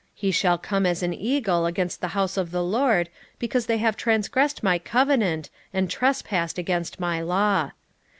He 0.15 0.31
shall 0.31 0.57
come 0.57 0.87
as 0.87 1.03
an 1.03 1.13
eagle 1.13 1.67
against 1.67 2.01
the 2.01 2.07
house 2.17 2.35
of 2.35 2.49
the 2.49 2.63
LORD, 2.63 3.07
because 3.37 3.67
they 3.67 3.77
have 3.77 3.95
transgressed 3.95 4.63
my 4.63 4.79
covenant, 4.79 5.51
and 5.75 5.91
trespassed 5.91 6.57
against 6.57 6.99
my 6.99 7.21
law. 7.21 7.69